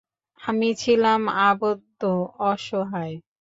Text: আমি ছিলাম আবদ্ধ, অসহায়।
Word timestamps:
আমি 0.39 0.69
ছিলাম 0.75 1.21
আবদ্ধ, 1.43 2.01
অসহায়। 2.41 3.15